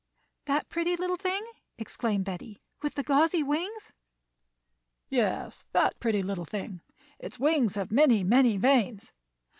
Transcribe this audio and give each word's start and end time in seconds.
"That 0.45 0.67
pretty 0.67 0.95
little 0.95 1.15
thing," 1.15 1.45
exclaimed 1.77 2.25
Betty, 2.25 2.59
"with 2.81 2.95
the 2.95 3.03
gauzy 3.03 3.43
wings?" 3.43 3.93
"Yes, 5.09 5.67
that 5.73 5.99
pretty 5.99 6.23
little 6.23 6.43
thing; 6.45 6.81
its 7.19 7.37
wings 7.37 7.75
have 7.75 7.91
many, 7.91 8.23
many 8.23 8.57
veins. 8.57 9.13